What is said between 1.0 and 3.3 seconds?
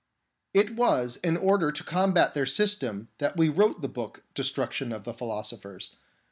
in order to combat their system